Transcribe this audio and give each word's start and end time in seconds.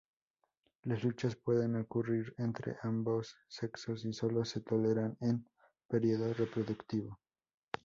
Las 0.81 1.03
luchas 1.03 1.35
pueden 1.35 1.75
ocurrir 1.75 2.33
entre 2.39 2.75
ambo 2.81 3.21
sexos 3.47 4.03
y 4.03 4.13
sólo 4.13 4.43
se 4.45 4.59
toleran 4.61 5.15
en 5.21 5.47
periodo 5.87 6.33
reproductivo. 6.33 7.19